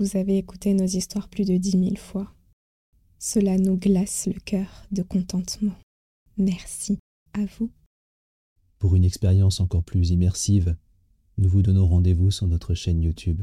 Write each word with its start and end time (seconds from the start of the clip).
Vous 0.00 0.16
avez 0.16 0.38
écouté 0.38 0.74
nos 0.74 0.86
histoires 0.86 1.28
plus 1.28 1.44
de 1.44 1.56
dix 1.56 1.76
mille 1.76 1.98
fois. 1.98 2.32
Cela 3.18 3.58
nous 3.58 3.76
glace 3.76 4.28
le 4.32 4.38
cœur 4.38 4.86
de 4.92 5.02
contentement. 5.02 5.74
Merci 6.36 7.00
à 7.32 7.44
vous. 7.44 7.68
Pour 8.78 8.94
une 8.94 9.02
expérience 9.02 9.58
encore 9.58 9.82
plus 9.82 10.10
immersive, 10.10 10.76
nous 11.36 11.48
vous 11.48 11.62
donnons 11.62 11.88
rendez-vous 11.88 12.30
sur 12.30 12.46
notre 12.46 12.74
chaîne 12.74 13.02
YouTube. 13.02 13.42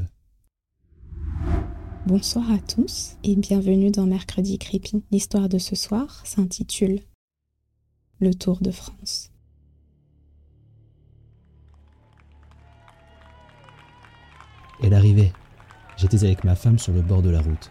Bonsoir 2.06 2.50
à 2.50 2.58
tous 2.58 3.18
et 3.22 3.36
bienvenue 3.36 3.90
dans 3.90 4.06
Mercredi 4.06 4.58
Creepy. 4.58 5.04
L'histoire 5.10 5.50
de 5.50 5.58
ce 5.58 5.76
soir 5.76 6.24
s'intitule 6.24 7.02
Le 8.18 8.32
Tour 8.32 8.62
de 8.62 8.70
France. 8.70 9.30
Elle 14.82 14.94
arrivait. 14.94 15.32
J'étais 15.96 16.24
avec 16.24 16.44
ma 16.44 16.54
femme 16.54 16.78
sur 16.78 16.92
le 16.92 17.00
bord 17.00 17.22
de 17.22 17.30
la 17.30 17.40
route. 17.40 17.70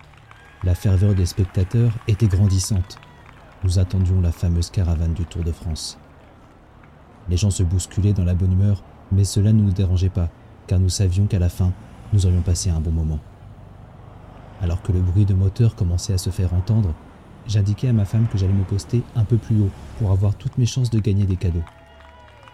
La 0.64 0.74
ferveur 0.74 1.14
des 1.14 1.28
spectateurs 1.28 1.92
était 2.07 2.28
grandissante. 2.28 2.97
Nous 3.64 3.78
attendions 3.78 4.20
la 4.20 4.32
fameuse 4.32 4.71
caravane 4.71 5.14
du 5.14 5.25
Tour 5.25 5.43
de 5.43 5.52
France. 5.52 6.00
Les 7.30 7.38
gens 7.38 7.52
se 7.52 7.61
bousculaient 7.61 8.14
dans 8.14 8.24
la 8.24 8.33
bonne 8.33 8.54
humeur, 8.54 8.83
mais 9.11 9.25
cela 9.25 9.54
ne 9.54 9.61
nous 9.61 9.71
dérangeait 9.71 10.10
pas, 10.10 10.30
car 10.66 10.80
nous 10.80 10.89
savions 10.89 11.28
qu'à 11.28 11.38
la 11.38 11.50
fin, 11.50 11.71
nous 12.14 12.25
aurions 12.25 12.42
passé 12.42 12.71
un 12.71 12.80
bon 12.80 12.92
moment. 12.92 13.19
Alors 14.60 14.82
que 14.82 14.92
le 14.92 15.02
bruit 15.02 15.25
de 15.25 15.36
moteur 15.36 15.75
commençait 15.75 16.14
à 16.14 16.18
se 16.18 16.32
faire 16.32 16.54
entendre, 16.55 16.96
j'indiquai 17.47 17.89
à 17.89 17.94
ma 17.94 18.05
femme 18.05 18.28
que 18.28 18.39
j'allais 18.39 18.54
me 18.54 18.64
poster 18.64 19.04
un 19.16 19.24
peu 19.24 19.38
plus 19.38 19.61
haut 19.61 19.71
pour 20.00 20.10
avoir 20.10 20.33
toutes 20.33 20.57
mes 20.57 20.66
chances 20.66 20.89
de 20.89 21.00
gagner 21.00 21.25
des 21.25 21.36
cadeaux. 21.36 21.64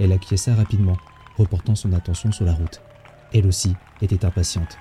Elle 0.01 0.11
acquiesça 0.11 0.53
rapidement, 0.53 0.97
reportant 1.37 1.75
son 1.75 1.93
attention 1.93 2.33
sur 2.33 2.43
la 2.43 2.53
route. 2.53 2.81
Elle 3.33 3.47
aussi 3.47 3.73
était 4.01 4.25
impatiente. 4.25 4.77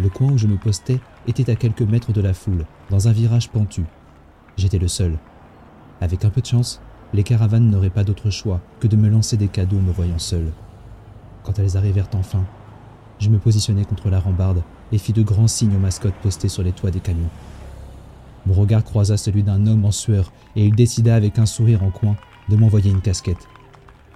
Le 0.00 0.08
coin 0.08 0.32
où 0.32 0.38
je 0.38 0.46
me 0.46 0.56
postais 0.56 0.98
était 1.26 1.50
à 1.50 1.56
quelques 1.56 1.82
mètres 1.82 2.12
de 2.12 2.22
la 2.22 2.32
foule, 2.32 2.64
dans 2.88 3.08
un 3.08 3.12
virage 3.12 3.50
pentu. 3.50 3.84
J'étais 4.56 4.78
le 4.78 4.88
seul. 4.88 5.18
Avec 6.00 6.24
un 6.24 6.30
peu 6.30 6.40
de 6.40 6.46
chance, 6.46 6.80
les 7.12 7.22
caravanes 7.22 7.68
n'auraient 7.68 7.90
pas 7.90 8.04
d'autre 8.04 8.30
choix 8.30 8.62
que 8.78 8.86
de 8.86 8.96
me 8.96 9.10
lancer 9.10 9.36
des 9.36 9.48
cadeaux 9.48 9.78
me 9.78 9.92
voyant 9.92 10.18
seul. 10.18 10.52
Quand 11.42 11.58
elles 11.58 11.76
arrivèrent 11.76 12.08
enfin, 12.14 12.44
je 13.18 13.28
me 13.28 13.38
positionnai 13.38 13.84
contre 13.84 14.08
la 14.08 14.20
rambarde 14.20 14.62
et 14.90 14.96
fis 14.96 15.12
de 15.12 15.22
grands 15.22 15.48
signes 15.48 15.76
aux 15.76 15.80
mascottes 15.80 16.14
postées 16.22 16.48
sur 16.48 16.62
les 16.62 16.72
toits 16.72 16.90
des 16.90 17.00
camions. 17.00 17.28
Mon 18.46 18.54
regard 18.54 18.84
croisa 18.84 19.18
celui 19.18 19.42
d'un 19.42 19.66
homme 19.66 19.84
en 19.84 19.90
sueur 19.90 20.32
et 20.56 20.64
il 20.64 20.74
décida 20.74 21.14
avec 21.14 21.38
un 21.38 21.44
sourire 21.44 21.82
en 21.82 21.90
coin 21.90 22.16
de 22.48 22.56
m'envoyer 22.56 22.90
une 22.90 23.02
casquette. 23.02 23.48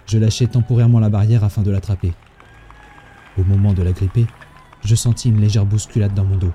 Je 0.07 0.17
lâchai 0.17 0.47
temporairement 0.47 1.01
la 1.01 1.11
barrière 1.11 1.45
afin 1.45 1.61
de 1.61 1.71
l'attraper. 1.71 2.15
Au 3.37 3.45
moment 3.45 3.75
de 3.75 3.83
la 3.83 3.93
gripper, 3.93 4.27
je 4.85 4.95
sentis 4.95 5.31
une 5.31 5.41
légère 5.41 5.67
bousculade 5.67 6.15
dans 6.15 6.25
mon 6.25 6.37
dos. 6.37 6.53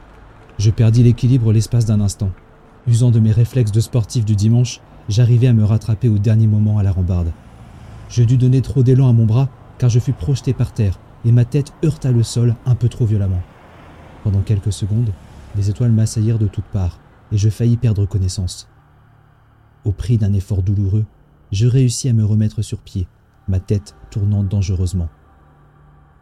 Je 0.58 0.72
perdis 0.72 1.04
l'équilibre 1.04 1.52
l'espace 1.52 1.86
d'un 1.86 2.02
instant. 2.02 2.32
Usant 2.88 3.12
de 3.12 3.20
mes 3.20 3.32
réflexes 3.32 3.72
de 3.72 3.80
sportif 3.80 4.26
du 4.26 4.36
dimanche, 4.36 4.82
j'arrivai 5.08 5.48
à 5.48 5.54
me 5.54 5.64
rattraper 5.64 6.10
au 6.10 6.18
dernier 6.18 6.48
moment 6.48 6.78
à 6.78 6.84
la 6.84 6.92
rambarde. 6.92 7.32
Je 8.10 8.24
dus 8.24 8.38
donner 8.38 8.62
trop 8.62 8.84
d'élan 8.84 9.10
à 9.10 9.14
mon 9.14 9.26
bras 9.26 9.50
car 9.78 9.90
je 9.90 10.00
fus 10.00 10.14
projeté 10.14 10.54
par 10.54 10.74
terre 10.74 11.00
et 11.26 11.32
ma 11.32 11.46
tête 11.46 11.74
heurta 11.84 12.12
le 12.12 12.24
sol 12.24 12.56
un 12.66 12.76
peu 12.76 12.90
trop 12.90 13.06
violemment. 13.06 13.42
Pendant 14.24 14.42
quelques 14.42 14.74
secondes, 14.74 15.12
les 15.56 15.70
étoiles 15.70 15.92
m'assaillirent 15.92 16.40
de 16.40 16.48
toutes 16.48 16.66
parts 16.66 17.00
et 17.32 17.38
je 17.38 17.50
faillis 17.50 17.78
perdre 17.78 18.06
connaissance. 18.06 18.68
Au 19.86 19.92
prix 19.92 20.18
d'un 20.18 20.34
effort 20.34 20.62
douloureux, 20.62 21.06
je 21.52 21.68
réussis 21.68 22.10
à 22.10 22.14
me 22.14 22.26
remettre 22.26 22.62
sur 22.62 22.80
pied, 22.80 23.08
ma 23.48 23.60
tête 23.60 23.96
tournant 24.12 24.44
dangereusement. 24.44 25.10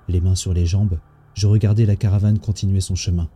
Les 0.07 0.21
mains 0.21 0.35
sur 0.35 0.53
les 0.53 0.65
jambes, 0.65 0.99
je 1.37 1.45
regardais 1.45 1.85
la 1.85 1.95
caravane 1.95 2.39
continuer 2.39 2.81
son 2.81 2.95
chemin. 2.95 3.29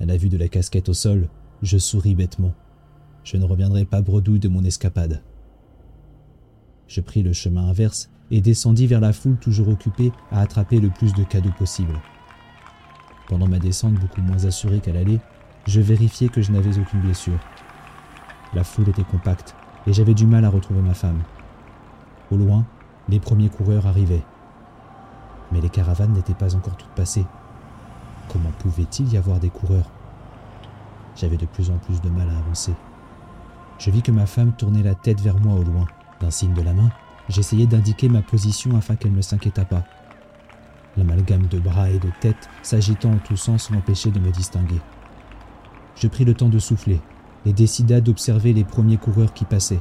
À 0.00 0.04
la 0.04 0.16
vue 0.16 0.28
de 0.28 0.36
la 0.36 0.48
casquette 0.48 0.88
au 0.88 0.94
sol, 0.94 1.28
je 1.62 1.78
souris 1.78 2.16
bêtement. 2.16 2.54
Je 3.22 3.36
ne 3.36 3.44
reviendrai 3.44 3.84
pas 3.84 4.02
bredouille 4.02 4.40
de 4.40 4.48
mon 4.48 4.64
escapade. 4.64 5.22
Je 6.88 7.00
pris 7.00 7.22
le 7.22 7.32
chemin 7.32 7.68
inverse 7.68 8.10
et 8.32 8.40
descendis 8.40 8.88
vers 8.88 8.98
la 8.98 9.12
foule 9.12 9.36
toujours 9.36 9.68
occupée 9.68 10.10
à 10.32 10.40
attraper 10.40 10.80
le 10.80 10.90
plus 10.90 11.14
de 11.14 11.22
cadeaux 11.22 11.52
possible. 11.56 11.94
Pendant 13.28 13.46
ma 13.46 13.60
descente 13.60 13.94
beaucoup 13.94 14.20
moins 14.20 14.44
assurée 14.44 14.80
qu'à 14.80 14.92
l'aller, 14.92 15.20
je 15.68 15.80
vérifiai 15.80 16.30
que 16.30 16.42
je 16.42 16.50
n'avais 16.50 16.80
aucune 16.80 17.02
blessure. 17.02 17.38
La 18.54 18.64
foule 18.64 18.88
était 18.88 19.04
compacte 19.04 19.54
et 19.86 19.92
j'avais 19.92 20.14
du 20.14 20.26
mal 20.26 20.44
à 20.44 20.48
retrouver 20.48 20.80
ma 20.80 20.94
femme. 20.94 21.22
Au 22.32 22.36
loin, 22.36 22.66
les 23.08 23.20
premiers 23.20 23.50
coureurs 23.50 23.86
arrivaient. 23.86 24.24
Mais 25.52 25.60
les 25.60 25.68
caravanes 25.68 26.12
n'étaient 26.12 26.34
pas 26.34 26.54
encore 26.56 26.76
toutes 26.76 26.88
passées. 26.90 27.26
Comment 28.28 28.50
pouvait-il 28.58 29.12
y 29.12 29.16
avoir 29.16 29.38
des 29.38 29.50
coureurs? 29.50 29.90
J'avais 31.16 31.36
de 31.36 31.46
plus 31.46 31.70
en 31.70 31.76
plus 31.76 32.00
de 32.00 32.08
mal 32.08 32.28
à 32.30 32.38
avancer. 32.38 32.72
Je 33.78 33.90
vis 33.90 34.02
que 34.02 34.12
ma 34.12 34.26
femme 34.26 34.52
tournait 34.52 34.82
la 34.82 34.94
tête 34.94 35.20
vers 35.20 35.38
moi 35.38 35.58
au 35.58 35.62
loin. 35.62 35.86
D'un 36.20 36.30
signe 36.30 36.54
de 36.54 36.62
la 36.62 36.72
main, 36.72 36.90
j'essayais 37.28 37.66
d'indiquer 37.66 38.08
ma 38.08 38.22
position 38.22 38.76
afin 38.76 38.96
qu'elle 38.96 39.12
ne 39.12 39.20
s'inquiétât 39.20 39.64
pas. 39.64 39.84
L'amalgame 40.96 41.46
de 41.46 41.58
bras 41.58 41.90
et 41.90 41.98
de 41.98 42.10
tête 42.20 42.48
s'agitant 42.62 43.12
en 43.12 43.18
tous 43.18 43.36
sens 43.36 43.70
m'empêchait 43.70 44.10
de 44.10 44.20
me 44.20 44.30
distinguer. 44.30 44.80
Je 45.96 46.08
pris 46.08 46.24
le 46.24 46.34
temps 46.34 46.48
de 46.48 46.58
souffler 46.58 47.00
et 47.44 47.52
décida 47.52 48.00
d'observer 48.00 48.52
les 48.52 48.64
premiers 48.64 48.98
coureurs 48.98 49.34
qui 49.34 49.44
passaient. 49.44 49.80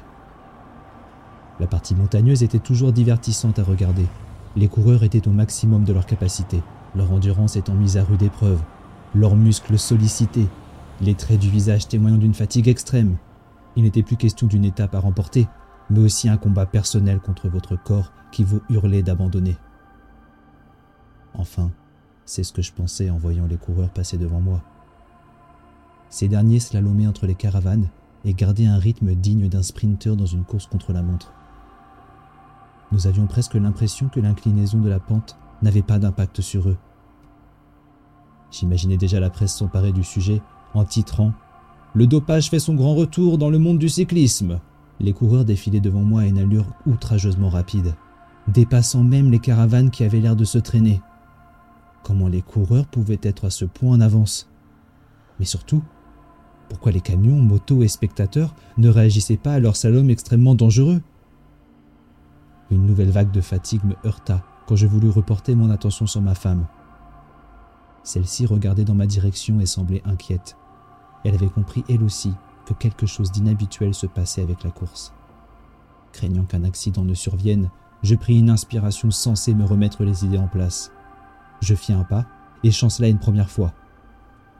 La 1.60 1.68
partie 1.68 1.96
montagneuse 1.96 2.44
était 2.44 2.60
toujours 2.60 2.92
divertissante 2.92 3.60
à 3.60 3.64
regarder. 3.64 4.08
Les 4.56 4.68
coureurs 4.68 5.04
étaient 5.04 5.28
au 5.28 5.32
maximum 5.32 5.86
de 5.86 5.94
leur 5.94 6.06
capacité, 6.06 6.62
leur 6.96 7.12
endurance 7.12 7.56
étant 7.56 7.74
mise 7.74 7.98
à 7.98 8.04
rude 8.04 8.22
épreuve, 8.22 8.62
leurs 9.16 9.36
muscles 9.36 9.80
sollicités, 9.80 10.48
les 11.00 11.16
traits 11.16 11.40
du 11.40 11.50
visage 11.50 11.88
témoignant 11.88 12.18
d'une 12.18 12.34
fatigue 12.34 12.68
extrême. 12.68 13.16
Il 13.76 13.84
n'était 13.84 14.04
plus 14.04 14.18
question 14.18 14.48
d'une 14.48 14.66
étape 14.66 14.94
à 14.94 15.00
remporter, 15.00 15.48
mais 15.90 16.00
aussi 16.00 16.28
un 16.28 16.38
combat 16.38 16.66
personnel 16.66 17.20
contre 17.20 17.48
votre 17.48 17.78
corps 17.82 18.12
qui 18.32 18.44
vous 18.44 18.62
hurlait 18.70 19.04
d'abandonner. 19.04 19.56
Enfin, 21.34 21.72
c'est 22.26 22.44
ce 22.44 22.54
que 22.54 22.62
je 22.62 22.74
pensais 22.74 23.10
en 23.10 23.18
voyant 23.18 23.48
les 23.48 23.58
coureurs 23.58 23.90
passer 23.90 24.18
devant 24.18 24.42
moi. 24.42 24.62
Ces 26.10 26.28
derniers 26.28 26.60
slalomaient 26.60 27.08
entre 27.08 27.26
les 27.26 27.36
caravanes 27.36 27.88
et 28.26 28.34
gardaient 28.34 28.66
un 28.66 28.78
rythme 28.78 29.16
digne 29.16 29.48
d'un 29.48 29.64
sprinter 29.64 30.16
dans 30.18 30.26
une 30.26 30.44
course 30.44 30.68
contre 30.68 30.92
la 30.92 31.02
montre. 31.02 31.34
Nous 32.92 33.08
avions 33.08 33.26
presque 33.26 33.56
l'impression 33.56 34.10
que 34.10 34.20
l'inclinaison 34.20 34.80
de 34.80 34.90
la 34.90 35.00
pente 35.00 35.38
n'avait 35.62 35.82
pas 35.82 36.00
d'impact 36.00 36.42
sur 36.42 36.68
eux. 36.70 36.78
J'imaginais 38.52 38.98
déjà 38.98 39.20
la 39.20 39.30
presse 39.30 39.56
s'emparer 39.56 39.94
du 39.94 40.04
sujet 40.04 40.42
en 40.74 40.84
titrant 40.84 41.32
Le 41.94 42.06
dopage 42.06 42.50
fait 42.50 42.60
son 42.60 42.76
grand 42.76 42.96
retour 42.96 43.38
dans 43.38 43.50
le 43.50 43.60
monde 43.60 43.80
du 43.80 43.88
cyclisme. 43.88 44.60
Les 45.00 45.14
coureurs 45.14 45.46
défilaient 45.46 45.80
devant 45.80 46.02
moi 46.02 46.22
à 46.22 46.26
une 46.26 46.38
allure 46.38 46.66
outrageusement 46.86 47.50
rapide, 47.50 47.96
dépassant 48.48 49.04
même 49.04 49.32
les 49.32 49.40
caravanes 49.40 49.90
qui 49.90 50.04
avaient 50.04 50.20
l'air 50.20 50.36
de 50.36 50.44
se 50.44 50.58
traîner. 50.58 51.02
Comment 52.04 52.28
les 52.28 52.42
coureurs 52.42 52.88
pouvaient 52.88 53.20
être 53.24 53.46
à 53.46 53.50
ce 53.50 53.66
point 53.66 53.96
en 53.96 54.02
avance? 54.02 54.50
Mais 55.40 55.46
surtout, 55.46 55.82
pourquoi 56.70 56.92
les 56.92 57.02
camions, 57.02 57.42
motos 57.42 57.84
et 57.84 57.88
spectateurs 57.88 58.54
ne 58.78 58.90
réagissaient 58.90 59.38
pas 59.38 59.54
à 59.54 59.60
leur 59.60 59.76
slalom 59.76 60.10
extrêmement 60.10 60.56
dangereux? 60.56 61.02
Une 62.72 62.86
nouvelle 62.86 63.12
vague 63.12 63.32
de 63.32 63.42
fatigue 63.42 63.84
me 63.84 63.96
heurta 64.06 64.42
quand 64.66 64.78
je 64.78 64.88
voulus 64.88 65.10
reporter 65.10 65.56
mon 65.56 65.70
attention 65.70 66.08
sur 66.08 66.22
ma 66.22 66.36
femme. 66.36 66.68
Celle-ci 68.04 68.46
regardait 68.46 68.86
dans 68.86 68.96
ma 68.96 69.08
direction 69.08 69.60
et 69.60 69.66
semblait 69.66 70.02
inquiète. 70.06 70.56
Elle 71.26 71.36
avait 71.36 71.50
compris 71.50 71.84
elle 71.90 72.02
aussi 72.02 72.34
que 72.66 72.74
quelque 72.74 73.06
chose 73.06 73.30
d'inhabituel 73.32 73.94
se 73.94 74.08
passait 74.08 74.42
avec 74.42 74.64
la 74.64 74.72
course. 74.72 75.14
Craignant 76.14 76.46
qu'un 76.46 76.64
accident 76.64 77.04
ne 77.04 77.14
survienne, 77.14 77.70
je 78.04 78.16
pris 78.16 78.40
une 78.40 78.50
inspiration 78.50 79.12
censée 79.12 79.54
me 79.54 79.66
remettre 79.66 80.06
les 80.06 80.24
idées 80.24 80.38
en 80.38 80.48
place. 80.48 80.94
Je 81.62 81.76
fis 81.76 81.92
un 81.92 82.06
pas 82.06 82.26
et 82.64 82.72
chancela 82.72 83.10
une 83.10 83.20
première 83.20 83.52
fois. 83.52 83.74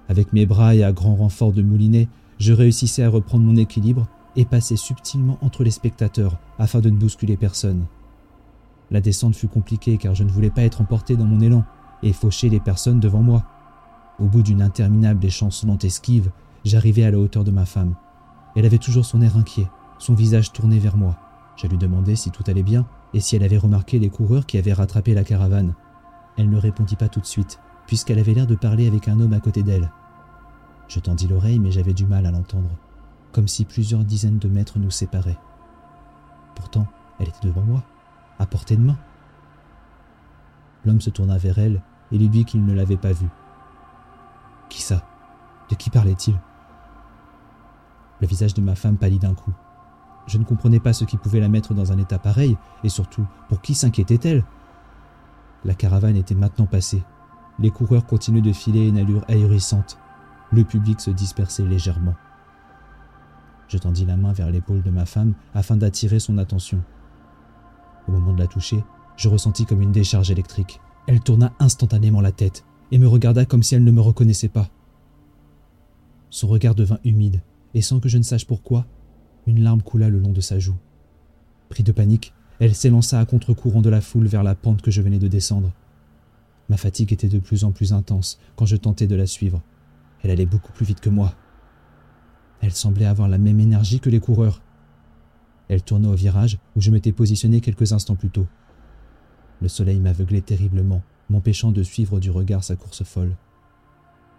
Avec 0.10 0.34
mes 0.34 0.46
bras 0.46 0.76
et 0.76 0.84
à 0.84 0.92
grand 0.92 1.16
renfort 1.16 1.54
de 1.54 1.62
moulinet, 1.62 2.10
je 2.40 2.52
réussissais 2.52 3.04
à 3.04 3.10
reprendre 3.10 3.46
mon 3.46 3.56
équilibre 3.56 4.08
et 4.36 4.44
passer 4.44 4.76
subtilement 4.76 5.38
entre 5.42 5.64
les 5.64 5.72
spectateurs 5.72 6.38
afin 6.60 6.82
de 6.82 6.90
ne 6.90 6.98
bousculer 6.98 7.38
personne. 7.38 7.86
La 8.92 9.02
descente 9.02 9.36
fut 9.36 9.48
compliquée 9.48 9.98
car 9.98 10.14
je 10.14 10.24
ne 10.24 10.30
voulais 10.30 10.50
pas 10.50 10.64
être 10.64 10.82
emporté 10.82 11.16
dans 11.16 11.26
mon 11.26 11.40
élan 11.40 11.64
et 12.04 12.14
faucher 12.14 12.50
les 12.50 12.60
personnes 12.60 13.00
devant 13.00 13.22
moi. 13.22 13.44
Au 14.20 14.26
bout 14.26 14.44
d'une 14.44 14.62
interminable 14.62 15.26
et 15.26 15.30
chancelante 15.30 15.86
esquive, 15.86 16.30
j'arrivai 16.66 17.06
à 17.06 17.12
la 17.12 17.18
hauteur 17.18 17.44
de 17.44 17.52
ma 17.52 17.66
femme. 17.66 17.96
Elle 18.56 18.66
avait 18.66 18.78
toujours 18.78 19.06
son 19.06 19.22
air 19.22 19.38
inquiet, 19.38 19.68
son 19.98 20.14
visage 20.14 20.52
tourné 20.52 20.78
vers 20.78 20.98
moi. 20.98 21.16
Je 21.56 21.68
lui 21.68 21.78
demandai 21.78 22.16
si 22.16 22.32
tout 22.32 22.44
allait 22.48 22.64
bien 22.64 22.86
et 23.14 23.20
si 23.20 23.36
elle 23.36 23.44
avait 23.44 23.58
remarqué 23.58 23.98
les 23.98 24.10
coureurs 24.10 24.46
qui 24.46 24.58
avaient 24.58 24.74
rattrapé 24.74 25.14
la 25.14 25.24
caravane. 25.24 25.74
Elle 26.38 26.50
ne 26.50 26.58
répondit 26.58 26.96
pas 26.96 27.08
tout 27.08 27.20
de 27.20 27.26
suite, 27.26 27.60
puisqu'elle 27.88 28.20
avait 28.20 28.34
l'air 28.34 28.48
de 28.48 28.56
parler 28.56 28.88
avec 28.88 29.08
un 29.08 29.20
homme 29.20 29.34
à 29.34 29.40
côté 29.40 29.64
d'elle. 29.64 29.92
Je 30.88 31.00
tendis 31.00 31.28
l'oreille, 31.28 31.60
mais 31.60 31.72
j'avais 31.72 31.94
du 31.94 32.06
mal 32.06 32.26
à 32.26 32.32
l'entendre, 32.32 32.70
comme 33.32 33.48
si 33.48 33.64
plusieurs 33.64 34.04
dizaines 34.04 34.40
de 34.40 34.50
mètres 34.50 34.80
nous 34.80 34.92
séparaient. 34.92 35.38
Pourtant, 36.56 36.88
elle 37.20 37.30
était 37.30 37.48
devant 37.48 37.62
moi, 37.62 37.84
à 38.42 38.48
portée 38.48 38.76
de 38.76 38.82
main. 38.82 38.98
L'homme 40.84 41.00
se 41.00 41.12
tourna 41.12 41.38
vers 41.38 41.60
elle 41.60 41.82
et 42.12 42.18
lui 42.18 42.28
dit 42.28 42.44
qu'il 42.44 42.66
ne 42.66 42.74
l'avait 42.74 42.98
pas 42.98 43.14
vue. 43.14 43.30
Qui 44.68 44.82
ça? 44.82 45.04
De 45.70 45.76
qui 45.76 45.90
parlait-il? 45.92 46.38
Le 48.20 48.28
visage 48.28 48.56
de 48.56 48.62
ma 48.62 48.76
femme 48.76 48.98
pâlit 48.98 49.20
d'un 49.20 49.36
coup. 49.36 49.54
Je 50.26 50.38
ne 50.38 50.44
comprenais 50.44 50.80
pas 50.80 50.94
ce 50.94 51.06
qui 51.06 51.18
pouvait 51.18 51.40
la 51.40 51.50
mettre 51.50 51.74
dans 51.74 51.92
un 51.92 51.98
état 51.98 52.20
pareil, 52.20 52.58
et 52.84 52.90
surtout, 52.90 53.26
pour 53.48 53.62
qui 53.62 53.76
s'inquiétait-elle? 53.76 54.44
La 55.64 55.74
caravane 55.76 56.16
était 56.16 56.36
maintenant 56.36 56.66
passée. 56.66 57.04
Les 57.60 57.70
coureurs 57.70 58.06
continuaient 58.06 58.42
de 58.42 58.54
filer 58.54 58.88
une 58.88 58.98
allure 58.98 59.24
ahurissante. 59.28 59.98
Le 60.52 60.64
public 60.64 61.00
se 61.00 61.12
dispersait 61.12 61.64
légèrement. 61.64 62.16
Je 63.68 63.78
tendis 63.78 64.06
la 64.06 64.18
main 64.18 64.34
vers 64.34 64.50
l'épaule 64.50 64.82
de 64.82 64.90
ma 64.90 65.06
femme 65.06 65.34
afin 65.54 65.78
d'attirer 65.78 66.20
son 66.20 66.38
attention. 66.38 66.82
Au 68.08 68.12
moment 68.12 68.34
de 68.34 68.40
la 68.40 68.48
toucher, 68.48 68.84
je 69.18 69.30
ressentis 69.30 69.66
comme 69.66 69.82
une 69.82 69.92
décharge 69.92 70.32
électrique. 70.32 70.80
Elle 71.08 71.20
tourna 71.20 71.54
instantanément 71.60 72.22
la 72.22 72.32
tête 72.32 72.66
et 72.92 72.98
me 72.98 73.08
regarda 73.08 73.46
comme 73.46 73.64
si 73.64 73.76
elle 73.76 73.84
ne 73.84 73.92
me 73.92 74.02
reconnaissait 74.02 74.50
pas. 74.50 74.70
Son 76.30 76.48
regard 76.48 76.76
devint 76.76 77.00
humide, 77.04 77.42
et 77.74 77.82
sans 77.82 78.00
que 78.00 78.10
je 78.10 78.18
ne 78.18 78.24
sache 78.24 78.46
pourquoi, 78.46 78.86
une 79.48 79.64
larme 79.64 79.82
coula 79.82 80.10
le 80.10 80.20
long 80.20 80.32
de 80.32 80.42
sa 80.42 80.60
joue. 80.60 80.78
Pris 81.70 81.84
de 81.84 81.92
panique, 81.92 82.34
elle 82.60 82.76
s'élança 82.76 83.20
à 83.20 83.26
contre-courant 83.26 83.82
de 83.82 83.90
la 83.90 84.02
foule 84.02 84.28
vers 84.28 84.44
la 84.44 84.56
pente 84.56 84.82
que 84.82 84.92
je 84.92 85.02
venais 85.02 85.20
de 85.20 85.28
descendre. 85.28 85.72
Ma 86.70 86.78
fatigue 86.78 87.12
était 87.12 87.28
de 87.28 87.40
plus 87.40 87.64
en 87.64 87.72
plus 87.72 87.92
intense 87.92 88.40
quand 88.56 88.66
je 88.66 88.76
tentais 88.76 89.08
de 89.08 89.16
la 89.16 89.26
suivre. 89.26 89.62
Elle 90.24 90.32
allait 90.32 90.46
beaucoup 90.46 90.72
plus 90.72 90.86
vite 90.86 91.00
que 91.00 91.10
moi. 91.10 91.34
Elle 92.62 92.74
semblait 92.74 93.06
avoir 93.06 93.28
la 93.28 93.38
même 93.38 93.60
énergie 93.60 94.00
que 94.00 94.10
les 94.10 94.20
coureurs. 94.20 94.62
Elle 95.72 95.82
tourna 95.82 96.10
au 96.10 96.16
virage 96.16 96.58
où 96.76 96.82
je 96.82 96.92
m'étais 96.92 97.14
positionné 97.14 97.62
quelques 97.62 97.94
instants 97.94 98.18
plus 98.18 98.30
tôt. 98.30 98.46
Le 99.62 99.70
soleil 99.70 100.02
m'aveuglait 100.02 100.42
terriblement, 100.42 101.02
m'empêchant 101.30 101.72
de 101.72 101.82
suivre 101.82 102.20
du 102.20 102.30
regard 102.30 102.62
sa 102.62 102.76
course 102.76 103.06
folle. 103.06 103.38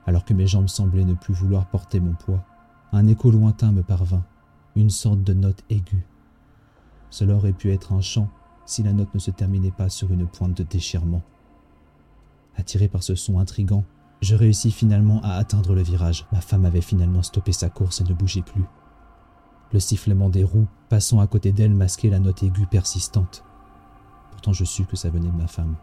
Alors 0.07 0.27
que 0.27 0.35
mes 0.35 0.47
jambes 0.47 0.69
semblaient 0.69 1.07
ne 1.07 1.15
plus 1.15 1.33
vouloir 1.33 1.71
porter 1.71 2.01
mon 2.01 2.13
poids, 2.13 2.45
un 2.93 3.07
écho 3.07 3.31
lointain 3.31 3.73
me 3.73 3.83
parvint, 3.83 4.27
une 4.77 4.91
sorte 4.91 5.25
de 5.25 5.33
note 5.33 5.65
aiguë. 5.71 6.05
Cela 7.09 7.35
aurait 7.35 7.55
pu 7.55 7.71
être 7.73 7.95
un 7.95 8.03
chant 8.03 8.29
si 8.67 8.83
la 8.83 8.93
note 8.93 9.15
ne 9.15 9.19
se 9.19 9.31
terminait 9.31 9.71
pas 9.71 9.89
sur 9.89 10.13
une 10.13 10.27
pointe 10.27 10.59
de 10.59 10.65
déchirement. 10.65 11.23
Attiré 12.57 12.89
par 12.89 13.03
ce 13.03 13.15
son 13.15 13.39
intrigant, 13.39 13.85
je 14.21 14.35
réussis 14.35 14.71
finalement 14.71 15.23
à 15.23 15.37
atteindre 15.37 15.75
le 15.75 15.83
virage. 15.83 16.27
Ma 16.31 16.43
femme 16.43 16.67
avait 16.67 16.83
finalement 16.83 17.23
stoppé 17.23 17.53
sa 17.53 17.71
course 17.71 18.03
et 18.03 18.05
ne 18.05 18.13
bougeait 18.13 18.43
plus. 18.43 18.65
Le 19.73 19.81
sifflement 19.81 20.29
des 20.29 20.45
roues 20.45 20.67
passant 20.89 21.21
à 21.21 21.27
côté 21.27 21.53
d'elle 21.53 21.75
masquait 21.75 22.11
la 22.11 22.19
note 22.19 22.43
aiguë 22.43 22.67
persistante. 22.67 23.45
Pourtant 24.31 24.53
je 24.53 24.65
sus 24.65 24.85
que 24.85 24.97
ça 24.97 25.11
venait 25.11 25.31
de 25.31 25.37
ma 25.37 25.47
femme. 25.47 25.77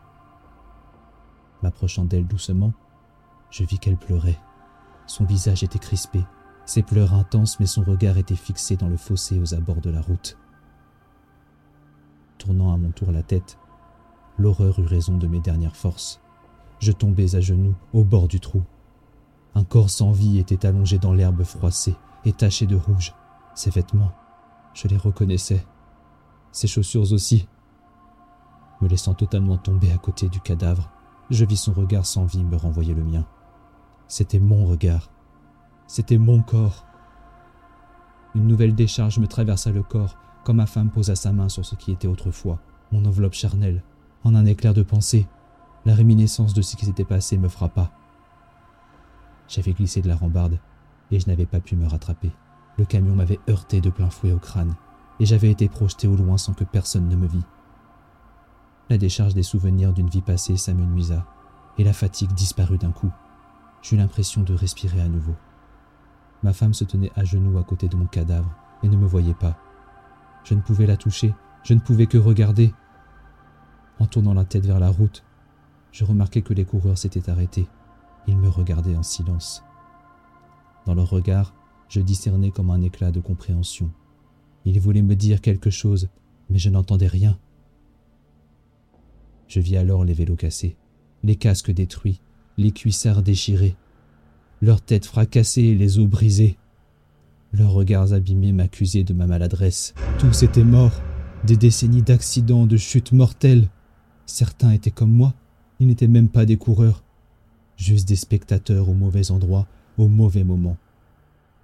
M'approchant 1.64 2.06
d'elle 2.06 2.28
doucement, 2.28 2.74
je 3.50 3.64
vis 3.64 3.80
qu'elle 3.80 3.98
pleurait. 3.98 4.40
Son 5.08 5.26
visage 5.26 5.64
était 5.64 5.80
crispé, 5.80 6.24
ses 6.66 6.84
pleurs 6.84 7.14
intenses, 7.14 7.60
mais 7.60 7.66
son 7.66 7.82
regard 7.82 8.18
était 8.18 8.36
fixé 8.36 8.78
dans 8.78 8.90
le 8.90 8.98
fossé 8.98 9.40
aux 9.40 9.56
abords 9.56 9.82
de 9.82 9.90
la 9.90 10.02
route. 10.02 10.38
Tournant 12.38 12.74
à 12.74 12.78
mon 12.78 12.92
tour 12.92 13.12
la 13.12 13.24
tête, 13.24 13.58
l'horreur 14.38 14.80
eut 14.80 14.86
raison 14.86 15.18
de 15.18 15.28
mes 15.28 15.40
dernières 15.42 15.76
forces 15.76 16.22
je 16.80 16.92
tombais 16.92 17.36
à 17.36 17.42
genoux 17.42 17.76
au 17.94 18.04
bord 18.04 18.28
du 18.28 18.40
trou. 18.40 18.64
Un 19.56 19.64
corps 19.64 19.90
sans 19.90 20.12
vie 20.12 20.40
était 20.40 20.66
allongé 20.66 20.98
dans 20.98 21.14
l'herbe 21.14 21.44
froissée 21.44 21.96
et 22.26 22.32
taché 22.32 22.66
de 22.66 22.76
rouge. 22.76 23.14
Ses 23.60 23.72
vêtements, 23.72 24.14
je 24.74 24.88
les 24.88 24.96
reconnaissais. 24.96 25.68
Ses 26.54 26.68
chaussures 26.68 27.12
aussi. 27.12 27.50
Me 28.80 28.88
laissant 28.88 29.14
totalement 29.14 29.58
tomber 29.58 29.92
à 29.92 29.98
côté 29.98 30.30
du 30.30 30.40
cadavre, 30.40 30.90
je 31.30 31.44
vis 31.44 31.58
son 31.58 31.74
regard 31.74 32.06
sans 32.06 32.24
vie 32.24 32.46
me 32.46 32.56
renvoyer 32.56 32.94
le 32.94 33.04
mien. 33.04 33.26
C'était 34.08 34.40
mon 34.40 34.66
regard. 34.66 35.12
C'était 35.88 36.18
mon 36.18 36.42
corps. 36.42 36.86
Une 38.34 38.48
nouvelle 38.48 38.76
décharge 38.76 39.20
me 39.20 39.28
traversa 39.28 39.74
le 39.74 39.84
corps 39.84 40.16
quand 40.46 40.54
ma 40.54 40.66
femme 40.66 40.90
posa 40.90 41.18
sa 41.18 41.34
main 41.34 41.50
sur 41.50 41.66
ce 41.66 41.76
qui 41.76 41.92
était 41.92 42.08
autrefois 42.08 42.60
mon 42.94 43.04
enveloppe 43.04 43.34
charnelle. 43.34 43.84
En 44.24 44.36
un 44.36 44.46
éclair 44.46 44.74
de 44.74 44.84
pensée, 44.84 45.28
la 45.84 45.96
réminiscence 45.96 46.54
de 46.54 46.62
ce 46.62 46.78
qui 46.78 46.86
s'était 46.86 47.04
passé 47.04 47.38
me 47.38 47.50
frappa. 47.50 47.92
J'avais 49.50 49.74
glissé 49.74 50.02
de 50.02 50.08
la 50.08 50.16
rambarde 50.16 50.60
et 51.12 51.20
je 51.20 51.28
n'avais 51.28 51.46
pas 51.46 51.60
pu 51.60 51.76
me 51.76 51.88
rattraper. 51.88 52.32
Le 52.80 52.86
camion 52.86 53.14
m'avait 53.14 53.42
heurté 53.50 53.82
de 53.82 53.90
plein 53.90 54.10
fouet 54.10 54.32
au 54.32 54.40
crâne 54.40 54.74
et 55.20 55.26
j'avais 55.26 55.52
été 55.52 55.68
projeté 55.68 56.08
au 56.08 56.16
loin 56.16 56.38
sans 56.38 56.54
que 56.54 56.64
personne 56.64 57.10
ne 57.10 57.16
me 57.18 57.28
vît. 57.28 57.44
La 58.90 58.98
décharge 58.98 59.34
des 59.34 59.44
souvenirs 59.44 59.92
d'une 59.92 60.08
vie 60.08 60.22
passée 60.22 60.56
s'amenuisa 60.56 61.26
et 61.78 61.84
la 61.84 61.92
fatigue 61.92 62.32
disparut 62.32 62.78
d'un 62.78 62.92
coup. 62.92 63.12
J'eus 63.82 63.98
l'impression 63.98 64.44
de 64.44 64.54
respirer 64.54 65.02
à 65.02 65.10
nouveau. 65.10 65.36
Ma 66.42 66.54
femme 66.54 66.74
se 66.74 66.86
tenait 66.86 67.12
à 67.18 67.26
genoux 67.26 67.58
à 67.58 67.64
côté 67.66 67.90
de 67.90 67.98
mon 67.98 68.06
cadavre 68.06 68.50
et 68.82 68.88
ne 68.88 68.96
me 68.96 69.06
voyait 69.06 69.34
pas. 69.34 69.58
Je 70.46 70.54
ne 70.54 70.62
pouvais 70.62 70.86
la 70.86 70.96
toucher, 70.96 71.36
je 71.64 71.74
ne 71.74 71.82
pouvais 71.82 72.08
que 72.08 72.18
regarder. 72.18 72.74
En 74.00 74.06
tournant 74.06 74.34
la 74.34 74.46
tête 74.46 74.66
vers 74.66 74.80
la 74.80 74.90
route, 74.90 75.26
je 75.92 76.06
remarquai 76.06 76.44
que 76.44 76.54
les 76.54 76.64
coureurs 76.64 76.98
s'étaient 76.98 77.30
arrêtés. 77.30 77.68
Ils 78.26 78.38
me 78.38 78.48
regardaient 78.48 78.96
en 78.96 79.04
silence. 79.04 79.66
Dans 80.86 80.96
leur 80.96 81.10
regard, 81.10 81.54
je 81.90 82.00
discernais 82.00 82.52
comme 82.52 82.70
un 82.70 82.82
éclat 82.82 83.12
de 83.12 83.20
compréhension. 83.20 83.92
Ils 84.66 84.80
voulaient 84.80 85.02
me 85.02 85.16
dire 85.16 85.42
quelque 85.42 85.70
chose, 85.70 86.08
mais 86.50 86.60
je 86.60 86.70
n'entendais 86.70 87.08
rien. 87.08 87.38
Je 89.48 89.60
vis 89.60 89.78
alors 89.78 90.06
les 90.06 90.14
vélos 90.14 90.36
cassés, 90.36 90.78
les 91.24 91.36
casques 91.36 91.72
détruits, 91.72 92.22
les 92.58 92.72
cuissards 92.72 93.24
déchirés, 93.24 93.76
leurs 94.62 94.82
têtes 94.82 95.06
fracassées 95.06 95.64
et 95.64 95.76
les 95.76 95.98
os 95.98 96.08
brisés. 96.08 96.58
Leurs 97.52 97.72
regards 97.72 98.14
abîmés 98.14 98.52
m'accusaient 98.52 99.04
de 99.04 99.14
ma 99.14 99.26
maladresse. 99.26 99.96
Tous 100.20 100.44
étaient 100.44 100.64
morts, 100.64 101.02
des 101.46 101.58
décennies 101.58 102.04
d'accidents, 102.04 102.68
de 102.68 102.78
chutes 102.78 103.12
mortelles. 103.12 103.70
Certains 104.28 104.72
étaient 104.72 104.92
comme 104.92 105.12
moi, 105.12 105.34
ils 105.80 105.88
n'étaient 105.88 106.08
même 106.08 106.30
pas 106.30 106.46
des 106.46 106.58
coureurs, 106.58 107.04
juste 107.76 108.08
des 108.08 108.16
spectateurs 108.16 108.90
au 108.90 108.94
mauvais 108.94 109.32
endroit, 109.32 109.66
au 109.98 110.08
mauvais 110.08 110.44
moment. 110.44 110.78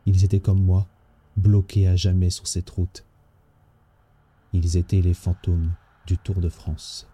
Ils 0.06 0.24
étaient 0.24 0.40
comme 0.40 0.62
moi, 0.62 0.88
bloqués 1.38 1.88
à 1.88 1.96
jamais 1.96 2.30
sur 2.30 2.48
cette 2.48 2.70
route. 2.70 3.04
Ils 4.54 4.78
étaient 4.78 5.02
les 5.02 5.14
fantômes 5.14 5.72
du 6.06 6.18
Tour 6.18 6.42
de 6.42 6.50
France. 6.50 7.08